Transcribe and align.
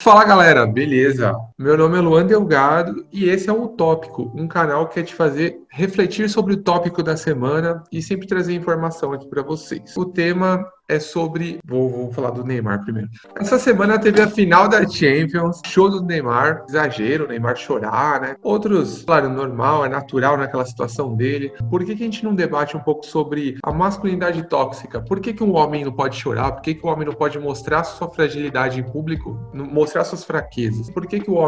Fala 0.00 0.24
galera, 0.24 0.66
beleza? 0.66 1.34
Meu 1.60 1.76
nome 1.76 1.98
é 1.98 2.00
Luan 2.00 2.24
Delgado 2.24 3.04
e 3.12 3.28
esse 3.28 3.50
é 3.50 3.52
o 3.52 3.66
Tópico, 3.66 4.32
um 4.32 4.46
canal 4.46 4.86
que 4.86 4.94
quer 4.94 5.02
te 5.02 5.12
fazer 5.12 5.58
refletir 5.70 6.28
sobre 6.28 6.54
o 6.54 6.62
tópico 6.62 7.02
da 7.02 7.16
semana 7.16 7.82
e 7.92 8.02
sempre 8.02 8.26
trazer 8.26 8.54
informação 8.54 9.12
aqui 9.12 9.28
para 9.28 9.42
vocês. 9.42 9.96
O 9.96 10.04
tema 10.04 10.64
é 10.88 10.98
sobre. 10.98 11.58
Vou, 11.64 11.90
vou, 11.90 12.12
falar 12.12 12.30
do 12.30 12.42
Neymar 12.42 12.82
primeiro. 12.82 13.08
Essa 13.36 13.58
semana 13.58 13.98
teve 13.98 14.22
a 14.22 14.28
final 14.28 14.68
da 14.68 14.88
Champions, 14.88 15.60
show 15.66 15.90
do 15.90 16.02
Neymar, 16.02 16.64
exagero, 16.68 17.26
o 17.26 17.28
Neymar 17.28 17.56
chorar, 17.56 18.22
né? 18.22 18.36
Outros, 18.42 19.04
claro, 19.04 19.28
normal, 19.28 19.84
é 19.84 19.88
natural 19.88 20.38
naquela 20.38 20.64
situação 20.64 21.14
dele. 21.14 21.52
Por 21.70 21.84
que, 21.84 21.94
que 21.94 22.02
a 22.02 22.06
gente 22.06 22.24
não 22.24 22.34
debate 22.34 22.74
um 22.74 22.80
pouco 22.80 23.04
sobre 23.04 23.58
a 23.62 23.70
masculinidade 23.70 24.48
tóxica? 24.48 25.00
Por 25.02 25.20
que, 25.20 25.34
que 25.34 25.44
um 25.44 25.54
homem 25.54 25.84
não 25.84 25.92
pode 25.92 26.16
chorar? 26.16 26.52
Por 26.52 26.62
que, 26.62 26.74
que 26.74 26.86
o 26.86 26.88
homem 26.88 27.06
não 27.06 27.14
pode 27.14 27.38
mostrar 27.38 27.84
sua 27.84 28.08
fragilidade 28.08 28.80
em 28.80 28.82
público? 28.82 29.38
Mostrar 29.52 30.04
suas 30.04 30.24
fraquezas? 30.24 30.90
Por 30.90 31.06
que, 31.06 31.20
que 31.20 31.30
o 31.30 31.34
homem 31.34 31.47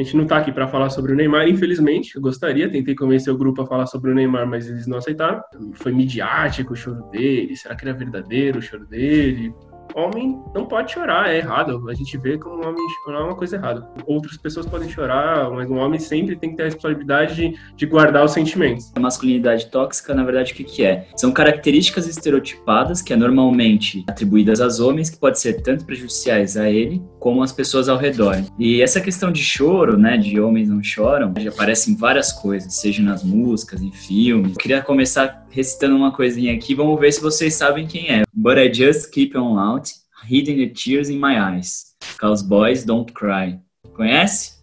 A 0.00 0.02
gente 0.02 0.16
não 0.16 0.22
está 0.22 0.38
aqui 0.38 0.50
para 0.50 0.66
falar 0.66 0.88
sobre 0.88 1.12
o 1.12 1.14
Neymar, 1.14 1.46
infelizmente. 1.46 2.16
Eu 2.16 2.22
gostaria, 2.22 2.70
tentei 2.70 2.94
convencer 2.94 3.30
o 3.30 3.36
grupo 3.36 3.60
a 3.60 3.66
falar 3.66 3.84
sobre 3.84 4.10
o 4.10 4.14
Neymar, 4.14 4.46
mas 4.46 4.66
eles 4.66 4.86
não 4.86 4.96
aceitaram. 4.96 5.42
Foi 5.74 5.92
midiático 5.92 6.72
o 6.72 6.76
choro 6.76 7.02
dele. 7.10 7.54
Será 7.54 7.76
que 7.76 7.86
era 7.86 7.92
verdadeiro 7.92 8.60
o 8.60 8.62
choro 8.62 8.86
dele? 8.86 9.52
Homem 9.94 10.40
não 10.54 10.66
pode 10.66 10.92
chorar, 10.92 11.30
é 11.30 11.38
errado. 11.38 11.88
A 11.88 11.94
gente 11.94 12.16
vê 12.18 12.38
como 12.38 12.56
um 12.56 12.68
homem 12.68 12.86
chorar 13.04 13.20
é 13.20 13.22
uma 13.24 13.34
coisa 13.34 13.56
errada. 13.56 13.88
Outras 14.06 14.36
pessoas 14.36 14.66
podem 14.66 14.88
chorar, 14.88 15.50
mas 15.50 15.70
um 15.70 15.78
homem 15.78 15.98
sempre 15.98 16.36
tem 16.36 16.50
que 16.50 16.56
ter 16.56 16.62
a 16.62 16.66
responsabilidade 16.66 17.34
de, 17.34 17.58
de 17.76 17.86
guardar 17.86 18.24
os 18.24 18.32
sentimentos. 18.32 18.92
A 18.94 19.00
masculinidade 19.00 19.66
tóxica, 19.66 20.14
na 20.14 20.24
verdade, 20.24 20.52
o 20.52 20.56
que, 20.56 20.64
que 20.64 20.84
é? 20.84 21.08
São 21.16 21.32
características 21.32 22.06
estereotipadas 22.06 23.02
que 23.02 23.12
é 23.12 23.16
normalmente 23.16 24.04
atribuídas 24.08 24.60
aos 24.60 24.80
homens, 24.80 25.10
que 25.10 25.18
podem 25.18 25.38
ser 25.38 25.62
tanto 25.62 25.84
prejudiciais 25.84 26.56
a 26.56 26.68
ele 26.68 27.02
como 27.18 27.42
às 27.42 27.52
pessoas 27.52 27.88
ao 27.88 27.98
redor. 27.98 28.36
E 28.58 28.82
essa 28.82 29.00
questão 29.00 29.30
de 29.30 29.42
choro, 29.42 29.96
né, 29.96 30.16
de 30.16 30.40
homens 30.40 30.68
não 30.68 30.82
choram, 30.82 31.32
já 31.38 31.50
aparece 31.50 31.90
em 31.90 31.96
várias 31.96 32.32
coisas, 32.32 32.74
seja 32.74 33.02
nas 33.02 33.22
músicas, 33.22 33.82
em 33.82 33.92
filmes. 33.92 34.52
Eu 34.52 34.58
queria 34.58 34.82
começar 34.82 35.46
recitando 35.50 35.96
uma 35.96 36.12
coisinha 36.12 36.54
aqui, 36.54 36.74
vamos 36.74 36.98
ver 36.98 37.12
se 37.12 37.20
vocês 37.20 37.54
sabem 37.54 37.86
quem 37.86 38.08
é. 38.08 38.22
But 38.34 38.58
I 38.58 38.68
just 38.68 39.12
keep 39.12 39.34
on 39.36 39.58
out, 39.58 39.92
hiding 40.12 40.58
the 40.58 40.70
tears 40.70 41.08
in 41.08 41.18
my 41.18 41.40
eyes, 41.40 41.94
cause 42.18 42.42
boys 42.42 42.84
don't 42.84 43.12
cry. 43.12 43.58
Conhece? 43.92 44.60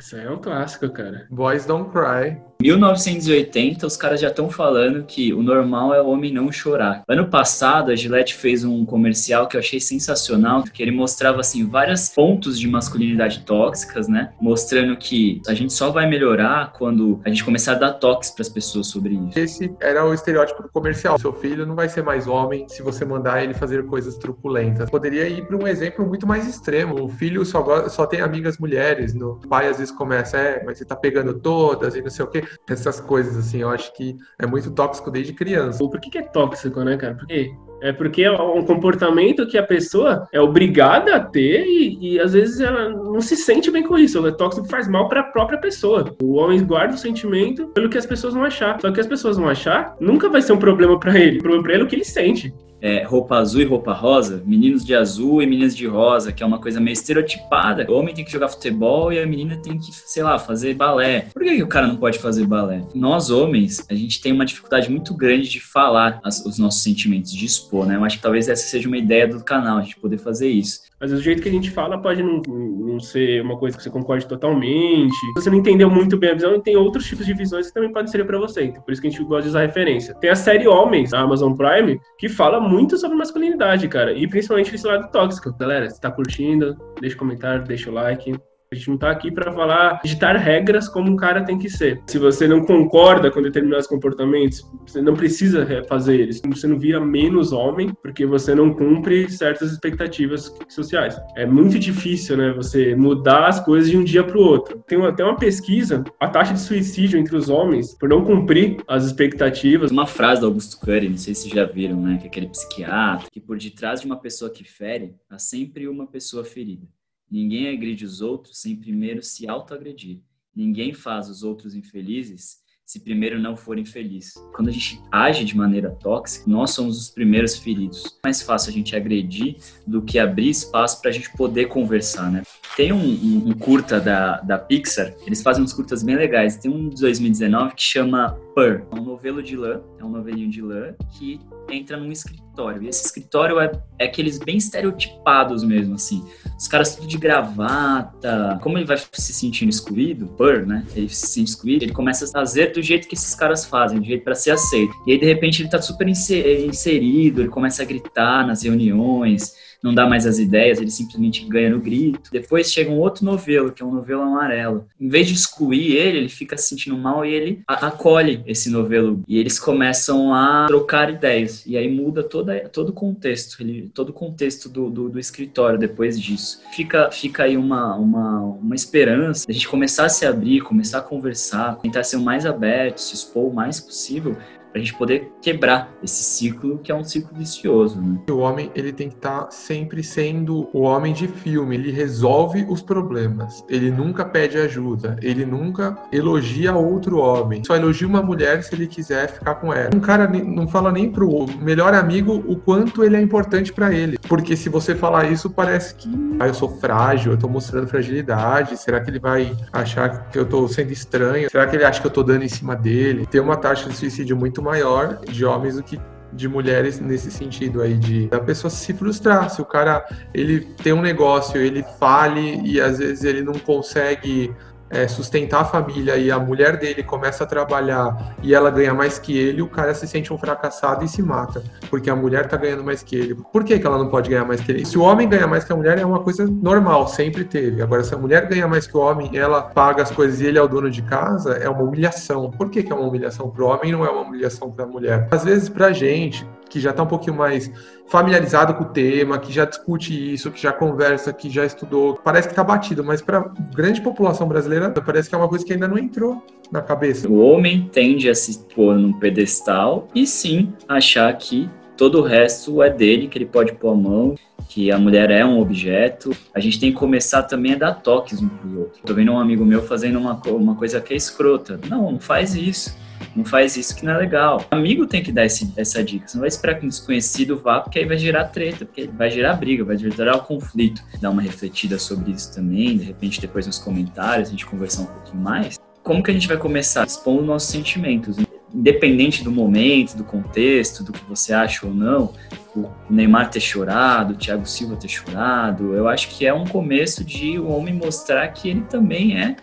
Esse 0.00 0.16
é 0.18 0.30
um 0.30 0.38
clássico, 0.38 0.88
cara. 0.88 1.26
Boys 1.30 1.66
Don't 1.66 1.90
Cry. 1.90 2.40
1980, 2.60 3.86
os 3.86 3.96
caras 3.96 4.20
já 4.20 4.28
estão 4.28 4.50
falando 4.50 5.04
que 5.04 5.32
o 5.32 5.42
normal 5.42 5.94
é 5.94 6.02
o 6.02 6.08
homem 6.08 6.30
não 6.30 6.52
chorar. 6.52 7.02
Ano 7.08 7.26
passado, 7.26 7.90
a 7.90 7.96
Gillette 7.96 8.34
fez 8.34 8.64
um 8.64 8.84
comercial 8.84 9.48
que 9.48 9.56
eu 9.56 9.60
achei 9.60 9.80
sensacional, 9.80 10.62
que 10.62 10.82
ele 10.82 10.90
mostrava 10.90 11.40
assim 11.40 11.66
vários 11.66 12.10
pontos 12.10 12.60
de 12.60 12.68
masculinidade 12.68 13.44
tóxicas, 13.46 14.08
né? 14.08 14.32
Mostrando 14.38 14.94
que 14.98 15.40
a 15.48 15.54
gente 15.54 15.72
só 15.72 15.90
vai 15.90 16.06
melhorar 16.06 16.74
quando 16.74 17.18
a 17.24 17.30
gente 17.30 17.42
começar 17.42 17.72
a 17.72 17.76
dar 17.76 17.92
toques 17.94 18.30
para 18.30 18.42
as 18.42 18.48
pessoas 18.50 18.88
sobre 18.88 19.14
isso. 19.14 19.38
Esse 19.38 19.74
era 19.80 20.04
o 20.04 20.12
estereótipo 20.12 20.62
do 20.62 20.68
comercial. 20.68 21.18
Seu 21.18 21.32
filho 21.32 21.64
não 21.64 21.74
vai 21.74 21.88
ser 21.88 22.02
mais 22.02 22.26
homem 22.26 22.68
se 22.68 22.82
você 22.82 23.06
mandar 23.06 23.42
ele 23.42 23.54
fazer 23.54 23.86
coisas 23.86 24.18
truculentas. 24.18 24.90
Poderia 24.90 25.26
ir 25.26 25.46
para 25.46 25.56
um 25.56 25.66
exemplo 25.66 26.06
muito 26.06 26.26
mais 26.26 26.46
extremo. 26.46 27.02
O 27.02 27.08
filho 27.08 27.42
só, 27.46 27.88
só 27.88 28.04
tem 28.04 28.20
amigas 28.20 28.58
mulheres. 28.58 29.14
No 29.14 29.40
pai 29.48 29.66
às 29.68 29.78
vezes 29.78 29.94
começa, 29.94 30.36
é, 30.36 30.62
mas 30.62 30.76
você 30.76 30.84
tá 30.84 30.94
pegando 30.94 31.32
todas 31.32 31.96
e 31.96 32.02
não 32.02 32.10
sei 32.10 32.24
o 32.26 32.28
quê 32.28 32.49
essas 32.68 33.00
coisas, 33.00 33.36
assim, 33.36 33.62
eu 33.62 33.70
acho 33.70 33.92
que 33.94 34.16
é 34.38 34.46
muito 34.46 34.70
tóxico 34.70 35.10
desde 35.10 35.32
criança. 35.32 35.78
Por 35.78 36.00
que, 36.00 36.10
que 36.10 36.18
é 36.18 36.22
tóxico, 36.22 36.82
né, 36.82 36.96
cara? 36.96 37.14
Porque 37.14 37.54
é 37.82 37.92
porque 37.92 38.22
é 38.22 38.30
um 38.30 38.62
comportamento 38.62 39.46
que 39.46 39.56
a 39.56 39.62
pessoa 39.62 40.28
é 40.32 40.40
obrigada 40.40 41.16
a 41.16 41.20
ter 41.20 41.64
e, 41.64 42.14
e, 42.14 42.20
às 42.20 42.34
vezes 42.34 42.60
ela 42.60 42.90
não 42.90 43.20
se 43.20 43.36
sente 43.36 43.70
bem 43.70 43.82
com 43.82 43.98
isso. 43.98 44.24
É 44.26 44.32
tóxico 44.32 44.68
faz 44.68 44.86
mal 44.86 45.08
para 45.08 45.20
a 45.20 45.24
própria 45.24 45.58
pessoa. 45.58 46.14
O 46.22 46.34
homem 46.34 46.62
guarda 46.62 46.94
o 46.94 46.98
sentimento 46.98 47.68
pelo 47.68 47.88
que 47.88 47.96
as 47.96 48.06
pessoas 48.06 48.34
vão 48.34 48.44
achar. 48.44 48.78
Só 48.80 48.92
que 48.92 49.00
as 49.00 49.06
pessoas 49.06 49.38
vão 49.38 49.48
achar 49.48 49.96
nunca 49.98 50.28
vai 50.28 50.42
ser 50.42 50.52
um 50.52 50.58
problema 50.58 50.98
para 51.00 51.18
ele. 51.18 51.38
O 51.38 51.42
problema 51.42 51.62
para 51.62 51.72
ele 51.72 51.82
é 51.82 51.86
o 51.86 51.88
que 51.88 51.96
ele 51.96 52.04
sente 52.04 52.52
é, 52.80 53.02
roupa 53.02 53.36
azul 53.36 53.60
e 53.60 53.64
roupa 53.64 53.92
rosa, 53.92 54.42
meninos 54.46 54.84
de 54.84 54.94
azul 54.94 55.42
e 55.42 55.46
meninas 55.46 55.76
de 55.76 55.86
rosa, 55.86 56.32
que 56.32 56.42
é 56.42 56.46
uma 56.46 56.58
coisa 56.58 56.80
meio 56.80 56.92
estereotipada. 56.92 57.86
O 57.88 57.94
homem 57.94 58.14
tem 58.14 58.24
que 58.24 58.32
jogar 58.32 58.48
futebol 58.48 59.12
e 59.12 59.18
a 59.18 59.26
menina 59.26 59.56
tem 59.56 59.78
que, 59.78 59.92
sei 59.92 60.22
lá, 60.22 60.38
fazer 60.38 60.74
balé. 60.74 61.26
Por 61.32 61.42
que, 61.42 61.56
que 61.56 61.62
o 61.62 61.68
cara 61.68 61.86
não 61.86 61.96
pode 61.96 62.18
fazer 62.18 62.46
balé? 62.46 62.82
Nós, 62.94 63.30
homens, 63.30 63.84
a 63.90 63.94
gente 63.94 64.20
tem 64.20 64.32
uma 64.32 64.44
dificuldade 64.44 64.90
muito 64.90 65.14
grande 65.14 65.48
de 65.48 65.60
falar 65.60 66.20
as, 66.24 66.44
os 66.44 66.58
nossos 66.58 66.82
sentimentos, 66.82 67.32
de 67.32 67.44
expor, 67.44 67.86
né? 67.86 67.96
Eu 67.96 68.04
acho 68.04 68.16
que 68.16 68.22
talvez 68.22 68.48
essa 68.48 68.66
seja 68.66 68.88
uma 68.88 68.98
ideia 68.98 69.26
do 69.26 69.42
canal, 69.42 69.78
a 69.78 69.82
gente 69.82 69.96
poder 69.96 70.18
fazer 70.18 70.48
isso. 70.48 70.90
Mas 71.00 71.12
o 71.12 71.20
jeito 71.20 71.40
que 71.42 71.48
a 71.48 71.52
gente 71.52 71.70
fala 71.70 71.96
pode 71.96 72.22
não, 72.22 72.42
não 72.46 73.00
ser 73.00 73.40
uma 73.40 73.56
coisa 73.56 73.74
que 73.74 73.82
você 73.82 73.88
concorde 73.88 74.26
totalmente. 74.26 75.14
Se 75.14 75.32
você 75.34 75.48
não 75.48 75.56
entendeu 75.56 75.88
muito 75.88 76.18
bem 76.18 76.30
a 76.30 76.34
visão, 76.34 76.60
tem 76.60 76.76
outros 76.76 77.06
tipos 77.06 77.24
de 77.24 77.32
visões 77.32 77.68
que 77.68 77.74
também 77.74 77.90
podem 77.90 78.12
ser 78.12 78.22
para 78.26 78.38
você. 78.38 78.64
Então, 78.64 78.82
por 78.82 78.92
isso 78.92 79.00
que 79.00 79.08
a 79.08 79.10
gente 79.10 79.24
gosta 79.24 79.44
de 79.44 79.48
usar 79.48 79.62
referência. 79.62 80.14
Tem 80.16 80.28
a 80.28 80.36
série 80.36 80.68
Homens, 80.68 81.10
da 81.10 81.20
Amazon 81.20 81.54
Prime, 81.54 81.98
que 82.18 82.28
fala 82.28 82.60
muito 82.70 82.96
sobre 82.96 83.16
masculinidade, 83.16 83.88
cara. 83.88 84.12
E 84.12 84.28
principalmente 84.28 84.74
esse 84.74 84.86
lado 84.86 85.10
tóxico. 85.10 85.52
Galera, 85.58 85.90
se 85.90 86.00
tá 86.00 86.10
curtindo, 86.10 86.76
deixa 87.00 87.16
o 87.16 87.18
um 87.18 87.20
comentário, 87.20 87.64
deixa 87.64 87.90
o 87.90 87.92
like. 87.92 88.32
A 88.72 88.76
gente 88.76 88.86
não 88.86 88.94
está 88.94 89.10
aqui 89.10 89.32
para 89.32 89.50
falar, 89.50 90.00
ditar 90.04 90.36
regras 90.36 90.88
como 90.88 91.10
um 91.10 91.16
cara 91.16 91.44
tem 91.44 91.58
que 91.58 91.68
ser. 91.68 92.00
Se 92.06 92.20
você 92.20 92.46
não 92.46 92.64
concorda 92.64 93.28
com 93.28 93.42
determinados 93.42 93.88
comportamentos, 93.88 94.62
você 94.86 95.02
não 95.02 95.14
precisa 95.14 95.66
fazer 95.88 96.20
eles. 96.20 96.40
Você 96.46 96.68
não 96.68 96.78
vira 96.78 97.00
menos 97.00 97.50
homem 97.50 97.92
porque 98.00 98.24
você 98.24 98.54
não 98.54 98.72
cumpre 98.72 99.28
certas 99.28 99.72
expectativas 99.72 100.56
sociais. 100.68 101.20
É 101.34 101.44
muito 101.44 101.80
difícil, 101.80 102.36
né, 102.36 102.52
você 102.52 102.94
mudar 102.94 103.48
as 103.48 103.58
coisas 103.58 103.90
de 103.90 103.96
um 103.96 104.04
dia 104.04 104.22
para 104.22 104.38
o 104.38 104.40
outro. 104.40 104.78
Tem 104.86 105.04
até 105.04 105.24
uma 105.24 105.36
pesquisa, 105.36 106.04
a 106.20 106.28
taxa 106.28 106.52
de 106.52 106.60
suicídio 106.60 107.18
entre 107.18 107.34
os 107.34 107.48
homens 107.48 107.98
por 107.98 108.08
não 108.08 108.24
cumprir 108.24 108.76
as 108.86 109.04
expectativas. 109.04 109.90
Uma 109.90 110.06
frase 110.06 110.42
do 110.42 110.46
Augusto 110.46 110.78
Cury, 110.78 111.08
não 111.08 111.18
sei 111.18 111.34
se 111.34 111.48
já 111.48 111.64
viram, 111.64 112.00
né, 112.00 112.18
que 112.18 112.26
é 112.26 112.28
aquele 112.28 112.46
psiquiatra, 112.46 113.26
que 113.32 113.40
por 113.40 113.58
detrás 113.58 114.00
de 114.00 114.06
uma 114.06 114.20
pessoa 114.20 114.48
que 114.48 114.62
fere, 114.62 115.16
há 115.28 115.40
sempre 115.40 115.88
uma 115.88 116.06
pessoa 116.06 116.44
ferida. 116.44 116.86
Ninguém 117.30 117.68
agride 117.68 118.04
os 118.04 118.20
outros 118.20 118.60
sem 118.60 118.74
primeiro 118.74 119.22
se 119.22 119.48
autoagredir. 119.48 120.20
Ninguém 120.54 120.92
faz 120.92 121.28
os 121.28 121.42
outros 121.42 121.74
infelizes 121.74 122.60
se 122.90 122.98
primeiro 122.98 123.38
não 123.38 123.56
forem 123.56 123.84
felizes. 123.84 124.34
Quando 124.52 124.66
a 124.66 124.72
gente 124.72 125.00
age 125.12 125.44
de 125.44 125.56
maneira 125.56 125.90
tóxica, 125.90 126.50
nós 126.50 126.72
somos 126.72 126.98
os 126.98 127.08
primeiros 127.08 127.56
feridos. 127.56 128.18
É 128.24 128.26
mais 128.26 128.42
fácil 128.42 128.70
a 128.70 128.72
gente 128.72 128.96
agredir 128.96 129.58
do 129.86 130.02
que 130.02 130.18
abrir 130.18 130.48
espaço 130.48 131.00
para 131.00 131.10
a 131.10 131.12
gente 131.12 131.32
poder 131.36 131.66
conversar, 131.66 132.32
né? 132.32 132.42
Tem 132.76 132.92
um, 132.92 132.98
um, 132.98 133.50
um, 133.50 133.52
curta 133.52 134.00
da, 134.00 134.40
da 134.40 134.58
Pixar, 134.58 135.14
eles 135.24 135.40
fazem 135.40 135.62
uns 135.62 135.72
curtas 135.72 136.02
bem 136.02 136.16
legais. 136.16 136.56
Tem 136.56 136.68
um 136.68 136.88
de 136.88 137.00
2019 137.00 137.76
que 137.76 137.82
chama 137.82 138.32
Purr, 138.56 138.82
é 138.90 138.94
um 138.96 139.04
novelo 139.04 139.40
de 139.40 139.56
lã, 139.56 139.80
é 139.96 140.04
um 140.04 140.10
novelinho 140.10 140.50
de 140.50 140.60
lã 140.60 140.92
que 141.16 141.38
entra 141.70 141.96
num 141.96 142.10
escritório. 142.10 142.49
E 142.82 142.88
esse 142.88 143.04
escritório 143.04 143.58
é, 143.58 143.70
é 143.98 144.04
aqueles 144.04 144.38
bem 144.38 144.56
estereotipados 144.56 145.64
mesmo, 145.64 145.94
assim. 145.94 146.24
Os 146.58 146.68
caras 146.68 146.94
tudo 146.94 147.08
de 147.08 147.16
gravata. 147.16 148.58
Como 148.62 148.76
ele 148.76 148.84
vai 148.84 148.98
se 148.98 149.32
sentindo 149.32 149.70
excluído, 149.70 150.26
Purr, 150.26 150.66
né? 150.66 150.84
Ele 150.94 151.08
se 151.08 151.26
sente 151.26 151.50
excluído, 151.50 151.84
ele 151.84 151.92
começa 151.92 152.24
a 152.24 152.28
fazer 152.28 152.72
do 152.72 152.82
jeito 152.82 153.08
que 153.08 153.14
esses 153.14 153.34
caras 153.34 153.64
fazem, 153.64 153.98
do 153.98 154.04
jeito 154.04 154.24
para 154.24 154.34
ser 154.34 154.50
aceito. 154.50 154.92
E 155.06 155.12
aí, 155.12 155.18
de 155.18 155.26
repente, 155.26 155.62
ele 155.62 155.70
tá 155.70 155.80
super 155.80 156.06
inserido, 156.06 157.40
ele 157.40 157.48
começa 157.48 157.82
a 157.82 157.86
gritar 157.86 158.46
nas 158.46 158.62
reuniões 158.62 159.54
não 159.82 159.94
dá 159.94 160.06
mais 160.06 160.26
as 160.26 160.38
ideias, 160.38 160.78
ele 160.78 160.90
simplesmente 160.90 161.44
ganha 161.46 161.70
no 161.70 161.80
grito. 161.80 162.30
Depois 162.30 162.72
chega 162.72 162.90
um 162.90 162.98
outro 162.98 163.24
novelo, 163.24 163.72
que 163.72 163.82
é 163.82 163.86
um 163.86 163.92
novelo 163.92 164.22
amarelo. 164.22 164.86
Em 165.00 165.08
vez 165.08 165.26
de 165.26 165.34
excluir 165.34 165.96
ele, 165.96 166.18
ele 166.18 166.28
fica 166.28 166.56
se 166.56 166.68
sentindo 166.68 166.96
mal 166.96 167.24
e 167.24 167.32
ele 167.32 167.62
acolhe 167.66 168.42
esse 168.46 168.70
novelo. 168.70 169.22
E 169.26 169.38
eles 169.38 169.58
começam 169.58 170.34
a 170.34 170.66
trocar 170.68 171.10
ideias. 171.10 171.64
E 171.66 171.76
aí 171.76 171.90
muda 171.90 172.22
toda, 172.22 172.68
todo 172.68 172.90
o 172.90 172.92
contexto, 172.92 173.62
ele, 173.62 173.90
todo 173.94 174.10
o 174.10 174.12
contexto 174.12 174.68
do, 174.68 174.90
do, 174.90 175.08
do, 175.08 175.18
escritório 175.18 175.78
depois 175.78 176.20
disso. 176.20 176.60
Fica, 176.72 177.10
fica 177.10 177.44
aí 177.44 177.56
uma, 177.56 177.94
uma, 177.96 178.40
uma 178.40 178.74
esperança 178.74 179.46
a 179.48 179.52
gente 179.52 179.68
começar 179.68 180.04
a 180.04 180.08
se 180.08 180.26
abrir, 180.26 180.60
começar 180.60 180.98
a 180.98 181.02
conversar, 181.02 181.76
tentar 181.76 182.04
ser 182.04 182.16
o 182.16 182.20
mais 182.20 182.44
aberto, 182.44 182.98
se 182.98 183.14
expor 183.14 183.50
o 183.50 183.54
mais 183.54 183.80
possível 183.80 184.36
para 184.72 184.80
a 184.80 184.84
gente 184.84 184.94
poder 184.94 185.32
quebrar 185.42 185.92
esse 186.02 186.22
ciclo 186.22 186.78
que 186.78 186.92
é 186.92 186.94
um 186.94 187.04
ciclo 187.04 187.36
vicioso. 187.36 188.00
Né? 188.00 188.18
O 188.30 188.38
homem 188.38 188.70
ele 188.74 188.92
tem 188.92 189.08
que 189.08 189.16
estar 189.16 189.44
tá 189.44 189.50
sempre 189.50 190.02
sendo 190.02 190.68
o 190.72 190.82
homem 190.82 191.12
de 191.12 191.26
filme, 191.26 191.76
ele 191.76 191.90
resolve 191.90 192.64
os 192.68 192.82
problemas, 192.82 193.64
ele 193.68 193.90
nunca 193.90 194.24
pede 194.24 194.58
ajuda, 194.58 195.16
ele 195.22 195.44
nunca 195.44 195.98
elogia 196.12 196.74
outro 196.74 197.18
homem, 197.18 197.62
só 197.64 197.76
elogia 197.76 198.06
uma 198.06 198.22
mulher 198.22 198.62
se 198.62 198.74
ele 198.74 198.86
quiser 198.86 199.28
ficar 199.32 199.56
com 199.56 199.72
ela. 199.72 199.90
Um 199.94 200.00
cara 200.00 200.26
não 200.28 200.68
fala 200.68 200.92
nem 200.92 201.10
pro 201.10 201.46
melhor 201.60 201.94
amigo 201.94 202.44
o 202.46 202.56
quanto 202.56 203.04
ele 203.04 203.16
é 203.16 203.20
importante 203.20 203.72
para 203.72 203.92
ele, 203.92 204.18
porque 204.28 204.56
se 204.56 204.68
você 204.68 204.94
falar 204.94 205.30
isso 205.30 205.50
parece 205.50 205.94
que 205.94 206.08
ah, 206.38 206.46
eu 206.46 206.54
sou 206.54 206.68
frágil, 206.78 207.32
eu 207.32 207.38
tô 207.38 207.48
mostrando 207.48 207.86
fragilidade, 207.86 208.76
será 208.76 209.00
que 209.00 209.10
ele 209.10 209.18
vai 209.18 209.56
achar 209.72 210.28
que 210.30 210.38
eu 210.38 210.44
tô 210.44 210.66
sendo 210.68 210.92
estranho? 210.92 211.50
Será 211.50 211.66
que 211.66 211.76
ele 211.76 211.84
acha 211.84 212.00
que 212.00 212.06
eu 212.06 212.10
tô 212.10 212.22
dando 212.22 212.44
em 212.44 212.48
cima 212.48 212.76
dele? 212.76 213.26
Tem 213.26 213.40
uma 213.40 213.56
taxa 213.56 213.88
de 213.88 213.96
suicídio 213.96 214.36
muito 214.36 214.59
maior 214.62 215.18
de 215.26 215.44
homens 215.44 215.76
do 215.76 215.82
que 215.82 216.00
de 216.32 216.48
mulheres 216.48 217.00
nesse 217.00 217.30
sentido 217.30 217.82
aí 217.82 217.94
de 217.94 218.28
a 218.30 218.38
pessoa 218.38 218.70
se 218.70 218.92
frustrar. 218.92 219.50
Se 219.50 219.60
o 219.60 219.64
cara 219.64 220.06
ele 220.32 220.60
tem 220.60 220.92
um 220.92 221.02
negócio 221.02 221.60
ele 221.60 221.84
fale 221.98 222.60
e 222.64 222.80
às 222.80 222.98
vezes 222.98 223.24
ele 223.24 223.42
não 223.42 223.54
consegue 223.54 224.54
é, 224.90 225.06
sustentar 225.06 225.60
a 225.60 225.64
família 225.64 226.16
e 226.16 226.30
a 226.30 226.38
mulher 226.38 226.76
dele 226.76 227.02
começa 227.02 227.44
a 227.44 227.46
trabalhar 227.46 228.34
e 228.42 228.54
ela 228.54 228.70
ganha 228.70 228.92
mais 228.92 229.18
que 229.18 229.36
ele, 229.36 229.62
o 229.62 229.68
cara 229.68 229.94
se 229.94 230.06
sente 230.06 230.32
um 230.32 230.38
fracassado 230.38 231.04
e 231.04 231.08
se 231.08 231.22
mata, 231.22 231.62
porque 231.88 232.10
a 232.10 232.16
mulher 232.16 232.48
tá 232.48 232.56
ganhando 232.56 232.82
mais 232.82 233.02
que 233.02 233.14
ele. 233.14 233.34
Por 233.34 233.64
que, 233.64 233.78
que 233.78 233.86
ela 233.86 233.96
não 233.96 234.08
pode 234.08 234.28
ganhar 234.28 234.44
mais 234.44 234.60
que 234.60 234.72
ele? 234.72 234.84
Se 234.84 234.98
o 234.98 235.02
homem 235.02 235.28
ganha 235.28 235.46
mais 235.46 235.64
que 235.64 235.72
a 235.72 235.76
mulher, 235.76 235.98
é 235.98 236.04
uma 236.04 236.20
coisa 236.20 236.46
normal, 236.46 237.06
sempre 237.06 237.44
teve. 237.44 237.80
Agora, 237.80 238.02
se 238.02 238.14
a 238.14 238.18
mulher 238.18 238.46
ganha 238.46 238.66
mais 238.66 238.86
que 238.86 238.96
o 238.96 239.00
homem, 239.00 239.30
ela 239.36 239.62
paga 239.62 240.02
as 240.02 240.10
coisas 240.10 240.40
e 240.40 240.46
ele 240.46 240.58
é 240.58 240.62
o 240.62 240.68
dono 240.68 240.90
de 240.90 241.02
casa, 241.02 241.54
é 241.54 241.68
uma 241.68 241.82
humilhação. 241.82 242.50
Por 242.50 242.68
que, 242.68 242.82
que 242.82 242.92
é 242.92 242.94
uma 242.94 243.06
humilhação 243.06 243.48
pro 243.48 243.66
homem 243.66 243.90
e 243.90 243.92
não 243.92 244.04
é 244.04 244.10
uma 244.10 244.22
humilhação 244.22 244.70
pra 244.70 244.86
mulher? 244.86 245.28
Às 245.30 245.44
vezes, 245.44 245.68
pra 245.68 245.92
gente, 245.92 246.46
que 246.70 246.80
já 246.80 246.90
está 246.90 247.02
um 247.02 247.06
pouquinho 247.06 247.36
mais 247.36 247.70
familiarizado 248.06 248.74
com 248.74 248.84
o 248.84 248.86
tema, 248.86 249.38
que 249.38 249.52
já 249.52 249.64
discute 249.64 250.32
isso, 250.32 250.50
que 250.50 250.62
já 250.62 250.72
conversa, 250.72 251.32
que 251.32 251.50
já 251.50 251.66
estudou, 251.66 252.18
parece 252.24 252.48
que 252.48 252.52
está 252.52 252.64
batido, 252.64 253.04
mas 253.04 253.20
para 253.20 253.38
a 253.38 253.48
grande 253.74 254.00
população 254.00 254.48
brasileira 254.48 254.90
parece 254.90 255.28
que 255.28 255.34
é 255.34 255.38
uma 255.38 255.48
coisa 255.48 255.64
que 255.64 255.72
ainda 255.72 255.88
não 255.88 255.98
entrou 255.98 256.42
na 256.70 256.80
cabeça. 256.80 257.28
O 257.28 257.38
homem 257.38 257.90
tende 257.92 258.30
a 258.30 258.34
se 258.34 258.60
pôr 258.74 258.96
num 258.96 259.12
pedestal 259.12 260.08
e 260.14 260.26
sim 260.26 260.72
achar 260.88 261.36
que 261.36 261.68
todo 261.96 262.20
o 262.20 262.22
resto 262.22 262.82
é 262.82 262.88
dele, 262.88 263.28
que 263.28 263.36
ele 263.36 263.46
pode 263.46 263.72
pôr 263.74 263.90
a 263.90 263.94
mão, 263.94 264.34
que 264.68 264.90
a 264.90 264.98
mulher 264.98 265.30
é 265.30 265.44
um 265.44 265.60
objeto. 265.60 266.30
A 266.54 266.60
gente 266.60 266.78
tem 266.78 266.92
que 266.92 266.98
começar 266.98 267.42
também 267.42 267.74
a 267.74 267.76
dar 267.76 267.94
toques 267.94 268.40
um 268.40 268.48
pro 268.48 268.80
outro. 268.80 269.02
Tô 269.04 269.12
vendo 269.12 269.32
um 269.32 269.38
amigo 269.38 269.64
meu 269.64 269.82
fazendo 269.82 270.18
uma, 270.18 270.40
uma 270.46 270.76
coisa 270.76 271.00
que 271.00 271.12
é 271.12 271.16
escrota. 271.16 271.78
Não, 271.88 272.12
não 272.12 272.20
faz 272.20 272.54
isso 272.54 272.96
não 273.34 273.44
faz 273.44 273.76
isso 273.76 273.94
que 273.94 274.04
não 274.04 274.14
é 274.14 274.18
legal. 274.18 274.64
O 274.70 274.74
amigo 274.74 275.06
tem 275.06 275.22
que 275.22 275.30
dar 275.30 275.44
esse, 275.44 275.72
essa 275.76 276.02
dica. 276.02 276.26
Você 276.26 276.36
não 276.36 276.40
vai 276.40 276.48
esperar 276.48 276.78
que 276.78 276.84
um 276.84 276.88
desconhecido 276.88 277.58
vá, 277.58 277.80
porque 277.80 277.98
aí 277.98 278.04
vai 278.04 278.18
gerar 278.18 278.44
treta, 278.46 278.84
porque 278.84 279.06
vai 279.06 279.30
gerar 279.30 279.54
briga, 279.54 279.84
vai 279.84 279.96
gerar 279.96 280.36
o 280.36 280.42
conflito. 280.42 281.02
Dar 281.20 281.30
uma 281.30 281.42
refletida 281.42 281.98
sobre 281.98 282.32
isso 282.32 282.54
também, 282.54 282.96
de 282.96 283.04
repente 283.04 283.40
depois 283.40 283.66
nos 283.66 283.78
comentários 283.78 284.48
a 284.48 284.50
gente 284.50 284.66
conversar 284.66 285.02
um 285.02 285.06
pouquinho 285.06 285.42
mais. 285.42 285.78
Como 286.02 286.22
que 286.22 286.30
a 286.30 286.34
gente 286.34 286.48
vai 286.48 286.56
começar? 286.56 287.06
Expondo 287.06 287.42
nossos 287.42 287.68
sentimentos. 287.68 288.36
Independente 288.72 289.42
do 289.42 289.50
momento, 289.50 290.16
do 290.16 290.24
contexto, 290.24 291.02
do 291.02 291.12
que 291.12 291.24
você 291.24 291.52
acha 291.52 291.86
ou 291.86 291.92
não, 291.92 292.32
o 292.74 292.88
Neymar 293.08 293.50
ter 293.50 293.60
chorado, 293.60 294.34
o 294.34 294.36
Thiago 294.36 294.64
Silva 294.64 294.96
ter 294.96 295.08
chorado, 295.08 295.94
eu 295.94 296.08
acho 296.08 296.28
que 296.28 296.46
é 296.46 296.54
um 296.54 296.64
começo 296.64 297.24
de 297.24 297.58
o 297.58 297.68
homem 297.68 297.92
mostrar 297.92 298.46
que 298.48 298.68
ele 298.68 298.82
também 298.82 299.36
é 299.36 299.56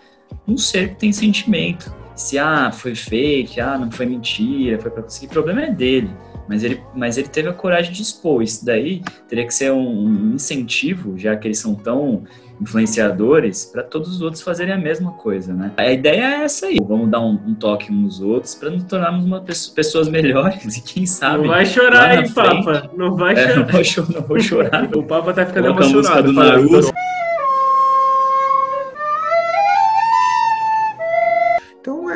um 0.46 0.58
ser 0.58 0.90
que 0.90 0.96
tem 0.96 1.12
sentimento 1.12 1.90
se 2.18 2.38
ah, 2.38 2.70
foi 2.72 2.94
fake, 2.94 3.60
ah, 3.60 3.78
não 3.78 3.90
foi 3.90 4.04
mentira, 4.04 4.78
foi 4.78 4.90
para 4.90 5.02
conseguir, 5.02 5.26
o 5.26 5.30
problema 5.30 5.62
é 5.62 5.70
dele. 5.70 6.10
Mas 6.48 6.64
ele, 6.64 6.82
mas 6.94 7.18
ele 7.18 7.28
teve 7.28 7.48
a 7.48 7.52
coragem 7.52 7.92
de 7.92 8.00
expor. 8.00 8.42
Isso 8.42 8.64
daí 8.64 9.02
teria 9.28 9.46
que 9.46 9.52
ser 9.52 9.70
um, 9.70 10.06
um 10.06 10.34
incentivo, 10.34 11.16
já 11.18 11.36
que 11.36 11.46
eles 11.46 11.58
são 11.58 11.74
tão 11.74 12.24
influenciadores, 12.60 13.66
para 13.66 13.82
todos 13.82 14.08
os 14.08 14.20
outros 14.20 14.42
fazerem 14.42 14.74
a 14.74 14.78
mesma 14.78 15.12
coisa, 15.12 15.52
né? 15.52 15.72
A 15.76 15.92
ideia 15.92 16.22
é 16.22 16.44
essa 16.44 16.66
aí. 16.66 16.78
Vamos 16.82 17.08
dar 17.08 17.20
um, 17.20 17.38
um 17.46 17.54
toque 17.54 17.92
uns 17.92 18.18
nos 18.18 18.20
outros 18.20 18.54
para 18.54 18.70
nos 18.70 18.82
tornarmos 18.84 19.24
uma 19.24 19.40
pessoa, 19.40 19.76
pessoas 19.76 20.08
melhores 20.08 20.74
e 20.76 20.82
quem 20.82 21.06
sabe. 21.06 21.42
Não 21.42 21.48
vai 21.48 21.66
chorar 21.66 22.10
aí, 22.10 22.28
Papa. 22.30 22.90
Não 22.96 23.14
vai 23.14 23.36
chorar. 23.36 23.50
É, 23.50 23.56
não, 23.56 23.66
vou, 23.66 24.14
não 24.14 24.26
vou 24.26 24.40
chorar. 24.40 24.90
o 24.96 25.02
Papa 25.04 25.32
tá 25.34 25.46
ficando 25.46 25.68
Coloca 25.68 25.84
emocionado. 25.84 26.30
A 26.30 26.32
música 26.32 26.58
do 26.58 26.72
Naruto. 26.72 27.17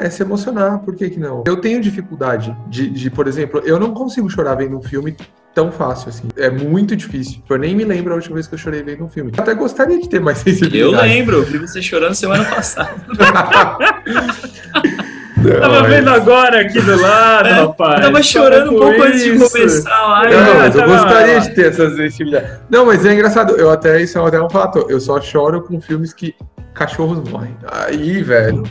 É 0.02 0.10
se 0.10 0.22
emocionar, 0.22 0.80
por 0.80 0.96
que 0.96 1.10
que 1.10 1.20
não? 1.20 1.44
Eu 1.46 1.60
tenho 1.60 1.80
dificuldade 1.80 2.56
de, 2.68 2.90
de, 2.90 3.10
por 3.10 3.28
exemplo, 3.28 3.62
eu 3.64 3.78
não 3.78 3.94
consigo 3.94 4.28
chorar 4.28 4.56
vendo 4.56 4.76
um 4.76 4.82
filme 4.82 5.16
tão 5.54 5.70
fácil 5.70 6.08
assim. 6.08 6.28
É 6.36 6.50
muito 6.50 6.96
difícil. 6.96 7.42
Eu 7.48 7.58
nem 7.58 7.76
me 7.76 7.84
lembro 7.84 8.12
a 8.12 8.16
última 8.16 8.34
vez 8.34 8.46
que 8.46 8.54
eu 8.54 8.58
chorei 8.58 8.82
vendo 8.82 9.04
um 9.04 9.08
filme. 9.08 9.32
Eu 9.36 9.42
até 9.42 9.54
gostaria 9.54 10.00
de 10.00 10.08
ter 10.08 10.20
mais 10.20 10.38
sensibilidade. 10.44 10.82
Eu 10.82 10.92
lembro, 10.92 11.36
eu 11.36 11.44
vi 11.44 11.58
você 11.58 11.80
chorando 11.80 12.14
semana 12.14 12.44
passada. 12.44 12.94
Não, 15.42 15.60
tava 15.60 15.88
vendo 15.88 16.08
agora 16.08 16.60
aqui 16.60 16.80
do 16.80 17.00
lado, 17.00 17.48
é, 17.48 17.52
rapaz. 17.52 18.00
Tava 18.00 18.22
chorando 18.22 18.74
um 18.74 18.78
pouco 18.78 19.02
antes 19.02 19.24
de 19.24 19.36
começar 19.36 19.92
a 19.92 20.08
live. 20.08 20.36
Não, 20.36 20.54
mas 20.54 20.76
eu 20.76 20.86
gostaria 20.86 21.40
de 21.40 21.50
ter 21.50 21.66
essas 21.66 21.96
sensibilidades. 21.96 22.60
Não, 22.70 22.86
mas 22.86 23.04
é 23.04 23.12
engraçado. 23.12 23.56
Eu 23.56 23.70
até, 23.70 24.00
isso 24.00 24.18
é 24.18 24.24
até 24.24 24.40
um 24.40 24.48
fato. 24.48 24.86
Eu 24.88 25.00
só 25.00 25.20
choro 25.20 25.62
com 25.62 25.80
filmes 25.80 26.12
que 26.12 26.34
cachorros 26.72 27.28
morrem. 27.28 27.56
Aí, 27.72 28.22
velho. 28.22 28.62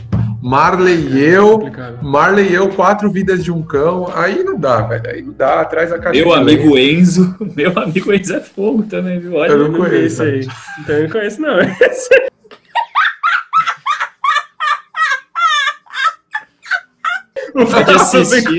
Marley 0.42 1.06
e 1.08 1.24
eu, 1.24 1.70
Marley 2.02 2.48
e 2.48 2.54
eu, 2.54 2.68
quatro 2.70 3.08
vidas 3.08 3.44
de 3.44 3.52
um 3.52 3.62
cão, 3.62 4.10
aí 4.12 4.42
não 4.42 4.58
dá, 4.58 4.82
velho, 4.82 5.08
aí 5.08 5.22
não 5.22 5.32
dá, 5.32 5.60
atrás 5.60 5.92
a 5.92 5.98
cadeira. 6.00 6.26
Meu 6.26 6.34
amigo 6.34 6.76
Enzo, 6.76 7.36
meu 7.54 7.72
amigo 7.78 8.12
Enzo 8.12 8.34
é 8.34 8.40
fogo 8.40 8.82
também, 8.82 9.20
viu? 9.20 9.34
Olha, 9.34 9.52
eu 9.52 9.68
não 9.68 9.78
conheço 9.78 10.22
aí. 10.24 10.44
Então 10.80 10.96
eu 10.96 11.02
não 11.04 11.10
conheço, 11.10 11.40
não. 11.40 11.58
Pode 17.52 17.90
assistir. 17.92 18.58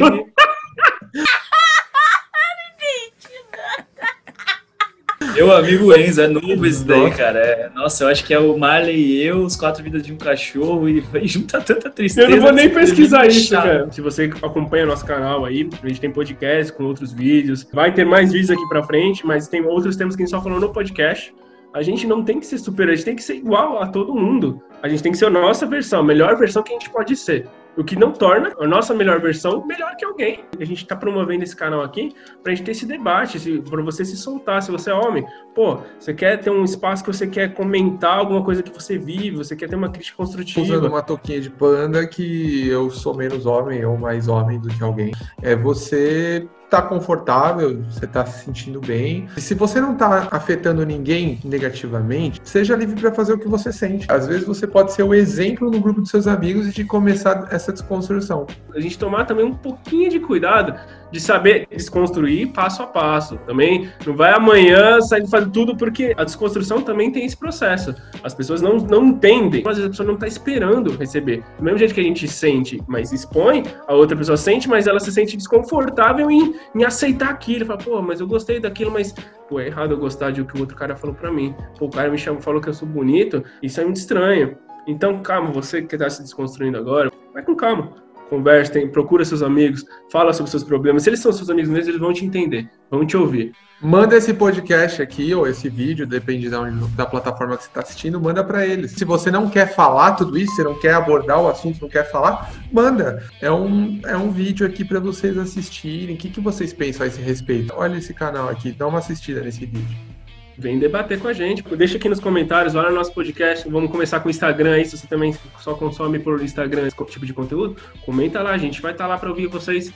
Meu 5.43 5.51
amigo 5.51 5.93
Enzo, 5.93 6.21
é 6.21 6.27
novo 6.29 6.65
esse 6.65 6.85
daí, 6.85 7.11
cara. 7.11 7.37
É, 7.37 7.69
nossa, 7.75 8.05
eu 8.05 8.07
acho 8.07 8.23
que 8.23 8.33
é 8.33 8.39
o 8.39 8.57
Marley 8.57 8.95
e 8.95 9.23
eu, 9.23 9.39
os 9.41 9.57
quatro 9.57 9.83
vidas 9.83 10.01
de 10.01 10.13
um 10.13 10.15
cachorro, 10.15 10.87
e, 10.87 11.03
e 11.21 11.27
junta 11.27 11.59
tanta 11.59 11.89
tristeza. 11.89 12.29
Eu 12.29 12.37
não 12.37 12.43
vou 12.43 12.53
nem 12.53 12.69
pesquisar 12.69 13.27
isso, 13.27 13.51
cara. 13.51 13.91
Se 13.91 13.99
você 13.99 14.31
acompanha 14.41 14.85
nosso 14.85 15.05
canal 15.05 15.43
aí, 15.43 15.69
a 15.83 15.87
gente 15.89 15.99
tem 15.99 16.09
podcast 16.09 16.71
com 16.71 16.85
outros 16.85 17.11
vídeos. 17.11 17.67
Vai 17.73 17.93
ter 17.93 18.05
mais 18.05 18.31
vídeos 18.31 18.51
aqui 18.51 18.65
pra 18.69 18.83
frente, 18.83 19.27
mas 19.27 19.49
tem 19.49 19.61
outros 19.65 19.97
temas 19.97 20.15
que 20.15 20.23
a 20.23 20.25
gente 20.25 20.33
só 20.33 20.41
falou 20.41 20.61
no 20.61 20.69
podcast. 20.69 21.35
A 21.73 21.81
gente 21.81 22.07
não 22.07 22.23
tem 22.23 22.39
que 22.39 22.45
ser 22.45 22.57
superior, 22.59 22.93
a 22.93 22.95
gente 22.95 23.05
tem 23.05 23.15
que 23.17 23.23
ser 23.23 23.35
igual 23.35 23.81
a 23.81 23.87
todo 23.87 24.15
mundo. 24.15 24.63
A 24.81 24.87
gente 24.87 25.03
tem 25.03 25.11
que 25.11 25.17
ser 25.17 25.25
a 25.25 25.29
nossa 25.29 25.65
versão, 25.65 25.99
a 25.99 26.03
melhor 26.03 26.37
versão 26.37 26.63
que 26.63 26.71
a 26.71 26.79
gente 26.79 26.89
pode 26.89 27.17
ser. 27.17 27.49
O 27.75 27.83
que 27.83 27.95
não 27.95 28.11
torna 28.11 28.53
a 28.59 28.67
nossa 28.67 28.93
melhor 28.93 29.19
versão 29.19 29.65
melhor 29.65 29.95
que 29.95 30.05
alguém. 30.05 30.45
A 30.59 30.65
gente 30.65 30.83
está 30.83 30.95
promovendo 30.95 31.43
esse 31.43 31.55
canal 31.55 31.81
aqui 31.81 32.13
para 32.41 32.51
a 32.51 32.55
gente 32.55 32.65
ter 32.65 32.71
esse 32.71 32.85
debate, 32.85 33.39
para 33.61 33.81
você 33.81 34.05
se 34.05 34.15
soltar. 34.15 34.61
Se 34.61 34.71
você 34.71 34.91
é 34.91 34.93
homem, 34.93 35.25
pô, 35.55 35.79
você 35.99 36.13
quer 36.13 36.39
ter 36.39 36.51
um 36.51 36.63
espaço 36.63 37.03
que 37.03 37.11
você 37.11 37.25
quer 37.25 37.53
comentar 37.53 38.17
alguma 38.17 38.43
coisa 38.43 38.61
que 38.61 38.71
você 38.71 38.97
vive, 38.97 39.37
você 39.37 39.55
quer 39.55 39.67
ter 39.67 39.75
uma 39.75 39.89
crítica 39.89 40.17
construtiva. 40.17 40.61
Usando 40.61 40.87
uma 40.87 41.01
toquinha 41.01 41.41
de 41.41 41.49
panda 41.49 42.05
que 42.07 42.67
eu 42.67 42.89
sou 42.91 43.15
menos 43.15 43.45
homem 43.45 43.83
ou 43.83 43.97
mais 43.97 44.27
homem 44.27 44.59
do 44.59 44.69
que 44.69 44.83
alguém. 44.83 45.11
É 45.41 45.55
você 45.55 46.47
tá 46.73 46.81
confortável, 46.81 47.83
você 47.87 48.07
tá 48.07 48.25
se 48.25 48.45
sentindo 48.45 48.81
bem. 48.81 49.27
E 49.37 49.41
se 49.41 49.53
você 49.53 49.79
não 49.79 49.93
tá 49.93 50.27
afetando 50.31 50.83
ninguém 50.83 51.39
negativamente, 51.43 52.41
seja 52.43 52.75
livre 52.75 52.99
para 52.99 53.11
fazer 53.11 53.33
o 53.33 53.37
que 53.37 53.47
você 53.47 53.71
sente. 53.71 54.07
Às 54.09 54.25
vezes 54.25 54.43
você 54.43 54.65
pode 54.65 54.91
ser 54.91 55.03
o 55.03 55.13
exemplo 55.13 55.69
no 55.69 55.79
grupo 55.79 56.01
de 56.01 56.09
seus 56.09 56.25
amigos 56.25 56.67
e 56.67 56.71
de 56.71 56.83
começar 56.83 57.47
essa 57.51 57.71
desconstrução. 57.71 58.47
A 58.73 58.79
gente 58.79 58.97
tomar 58.97 59.25
também 59.25 59.45
um 59.45 59.53
pouquinho 59.53 60.09
de 60.09 60.19
cuidado 60.19 60.73
de 61.13 61.19
saber 61.19 61.67
desconstruir 61.69 62.47
passo 62.47 62.81
a 62.81 62.87
passo. 62.87 63.37
Também 63.45 63.87
não 64.05 64.15
vai 64.15 64.33
amanhã 64.33 64.99
sair 64.99 65.27
fazendo 65.27 65.51
tudo, 65.51 65.77
porque 65.77 66.11
a 66.17 66.23
desconstrução 66.23 66.81
também 66.81 67.11
tem 67.11 67.23
esse 67.23 67.37
processo. 67.37 67.93
As 68.23 68.33
pessoas 68.33 68.63
não, 68.63 68.77
não 68.77 69.05
entendem, 69.05 69.61
às 69.61 69.77
vezes 69.77 69.85
a 69.85 69.89
pessoa 69.89 70.07
não 70.07 70.15
está 70.15 70.25
esperando 70.25 70.97
receber. 70.97 71.43
Do 71.59 71.63
mesmo 71.63 71.77
jeito 71.77 71.93
que 71.93 72.01
a 72.01 72.03
gente 72.03 72.27
sente, 72.27 72.81
mas 72.87 73.13
expõe, 73.13 73.63
a 73.87 73.93
outra 73.93 74.17
pessoa 74.17 74.35
sente, 74.35 74.67
mas 74.67 74.87
ela 74.87 74.99
se 74.99 75.11
sente 75.11 75.37
desconfortável 75.37 76.31
em, 76.31 76.55
em 76.75 76.83
aceitar 76.83 77.29
aquilo. 77.29 77.65
Fala, 77.65 77.79
pô, 77.79 78.01
mas 78.01 78.19
eu 78.19 78.27
gostei 78.27 78.59
daquilo, 78.59 78.91
mas 78.91 79.13
pô, 79.47 79.59
é 79.59 79.67
errado 79.67 79.91
eu 79.91 79.97
gostar 79.97 80.31
de 80.31 80.41
o 80.41 80.45
que 80.45 80.57
o 80.57 80.59
outro 80.59 80.75
cara 80.75 80.95
falou 80.95 81.15
para 81.15 81.31
mim. 81.31 81.55
Pô, 81.77 81.85
o 81.85 81.89
cara 81.89 82.09
me 82.09 82.17
chamou, 82.17 82.41
falou 82.41 82.61
que 82.61 82.69
eu 82.69 82.73
sou 82.73 82.87
bonito, 82.87 83.43
isso 83.61 83.79
é 83.79 83.83
muito 83.83 83.97
estranho. 83.97 84.57
Então, 84.85 85.21
calma, 85.21 85.51
você 85.51 85.81
que 85.81 85.95
está 85.95 86.09
se 86.09 86.21
desconstruindo 86.21 86.77
agora, 86.77 87.11
vai 87.33 87.43
com 87.43 87.55
calma 87.55 88.02
conversa, 88.33 88.73
tem, 88.73 88.87
procura 88.87 89.23
seus 89.23 89.43
amigos, 89.43 89.85
fala 90.11 90.33
sobre 90.33 90.49
seus 90.49 90.63
problemas. 90.63 91.03
Se 91.03 91.09
eles 91.09 91.19
são 91.19 91.31
seus 91.31 91.49
amigos 91.49 91.69
mesmo, 91.69 91.91
eles 91.91 92.01
vão 92.01 92.11
te 92.11 92.25
entender, 92.25 92.67
vão 92.89 93.05
te 93.05 93.15
ouvir. 93.15 93.51
Manda 93.79 94.15
esse 94.15 94.33
podcast 94.33 95.01
aqui 95.01 95.35
ou 95.35 95.45
esse 95.45 95.69
vídeo, 95.69 96.07
depende 96.07 96.49
da, 96.49 96.61
da 96.95 97.05
plataforma 97.05 97.57
que 97.57 97.63
você 97.63 97.69
está 97.69 97.81
assistindo, 97.81 98.19
manda 98.19 98.43
para 98.43 98.65
eles. 98.65 98.91
Se 98.91 99.03
você 99.05 99.29
não 99.29 99.49
quer 99.49 99.75
falar 99.75 100.13
tudo 100.13 100.37
isso, 100.37 100.55
você 100.55 100.63
não 100.63 100.79
quer 100.79 100.93
abordar 100.93 101.41
o 101.41 101.49
assunto, 101.49 101.81
não 101.81 101.89
quer 101.89 102.09
falar, 102.09 102.51
manda. 102.71 103.23
É 103.41 103.51
um, 103.51 103.99
é 104.05 104.15
um 104.15 104.31
vídeo 104.31 104.65
aqui 104.65 104.85
para 104.85 104.99
vocês 104.99 105.37
assistirem. 105.37 106.15
O 106.15 106.17
que, 106.17 106.29
que 106.29 106.39
vocês 106.39 106.73
pensam 106.73 107.03
a 107.03 107.07
esse 107.07 107.21
respeito? 107.21 107.73
Olha 107.75 107.97
esse 107.97 108.13
canal 108.13 108.49
aqui, 108.49 108.71
dá 108.71 108.87
uma 108.87 108.99
assistida 108.99 109.41
nesse 109.41 109.65
vídeo. 109.65 110.12
Vem 110.57 110.77
debater 110.77 111.19
com 111.19 111.27
a 111.27 111.33
gente. 111.33 111.63
Deixa 111.75 111.97
aqui 111.97 112.07
nos 112.07 112.19
comentários, 112.19 112.75
olha 112.75 112.89
o 112.89 112.93
nosso 112.93 113.13
podcast. 113.13 113.67
Vamos 113.67 113.89
começar 113.89 114.19
com 114.19 114.27
o 114.27 114.31
Instagram 114.31 114.73
aí. 114.73 114.85
Se 114.85 114.97
você 114.97 115.07
também 115.07 115.35
só 115.59 115.73
consome 115.73 116.19
por 116.19 116.41
Instagram 116.41 116.87
esse 116.87 117.05
tipo 117.05 117.25
de 117.25 117.33
conteúdo, 117.33 117.75
comenta 118.05 118.41
lá. 118.41 118.51
A 118.51 118.57
gente 118.57 118.81
vai 118.81 118.91
estar 118.91 119.05
tá 119.05 119.09
lá 119.09 119.17
para 119.17 119.29
ouvir 119.29 119.47
vocês 119.47 119.91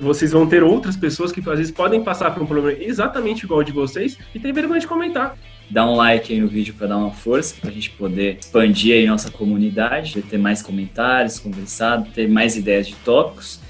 vocês 0.00 0.32
vão 0.32 0.46
ter 0.46 0.62
outras 0.62 0.96
pessoas 0.96 1.32
que 1.32 1.40
às 1.40 1.58
vezes 1.58 1.70
podem 1.70 2.02
passar 2.02 2.30
por 2.32 2.42
um 2.42 2.46
problema 2.46 2.78
exatamente 2.78 3.44
igual 3.44 3.62
de 3.62 3.72
vocês 3.72 4.18
e 4.34 4.38
tem 4.38 4.52
vergonha 4.52 4.80
de 4.80 4.86
comentar. 4.86 5.36
Dá 5.70 5.86
um 5.86 5.94
like 5.94 6.32
aí 6.32 6.40
no 6.40 6.48
vídeo 6.48 6.74
para 6.74 6.88
dar 6.88 6.96
uma 6.96 7.10
força, 7.10 7.54
para 7.60 7.70
a 7.70 7.72
gente 7.72 7.90
poder 7.90 8.38
expandir 8.38 8.94
aí 8.94 9.06
nossa 9.06 9.30
comunidade, 9.30 10.20
ter 10.22 10.38
mais 10.38 10.62
comentários, 10.62 11.38
conversar, 11.38 12.02
ter 12.14 12.28
mais 12.28 12.56
ideias 12.56 12.86
de 12.86 12.94
tópicos. 12.96 13.60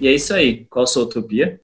E 0.00 0.06
é 0.06 0.14
isso 0.14 0.34
aí. 0.34 0.66
Qual 0.68 0.84
a 0.84 0.86
sua 0.86 1.04
utopia? 1.04 1.58